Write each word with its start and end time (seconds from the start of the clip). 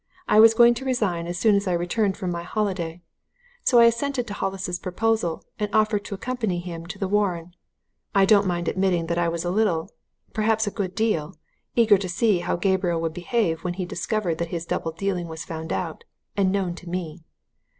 I 0.27 0.39
was 0.39 0.55
going 0.55 0.73
to 0.73 0.83
resign 0.83 1.27
as 1.27 1.37
soon 1.37 1.53
as 1.53 1.67
I 1.67 1.73
returned 1.73 2.17
from 2.17 2.31
my 2.31 2.41
holiday. 2.41 3.03
So 3.63 3.77
I 3.77 3.85
assented 3.85 4.25
to 4.25 4.33
Hollis's 4.33 4.79
proposal, 4.79 5.43
and 5.59 5.69
offered 5.75 6.03
to 6.05 6.15
accompany 6.15 6.59
him 6.59 6.87
to 6.87 6.97
the 6.97 7.07
Warren 7.07 7.53
I 8.15 8.25
don't 8.25 8.47
mind 8.47 8.67
admitting 8.67 9.05
that 9.05 9.19
I 9.19 9.29
was 9.29 9.45
a 9.45 9.51
little 9.51 9.91
perhaps 10.33 10.65
a 10.65 10.71
good 10.71 10.95
deal 10.95 11.35
eager 11.75 11.99
to 11.99 12.09
see 12.09 12.39
how 12.39 12.55
Gabriel 12.55 12.99
would 12.99 13.13
behave 13.13 13.63
when 13.63 13.75
he 13.75 13.85
discovered 13.85 14.39
that 14.39 14.47
his 14.47 14.65
double 14.65 14.91
dealing 14.91 15.27
was 15.27 15.45
found 15.45 15.71
out 15.71 16.03
and 16.35 16.51
known 16.51 16.73
to 16.77 16.89
me. 16.89 17.21